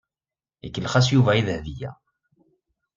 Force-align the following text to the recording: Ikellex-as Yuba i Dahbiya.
Ikellex-as 0.67 1.07
Yuba 1.13 1.31
i 1.39 1.41
Dahbiya. 1.47 1.91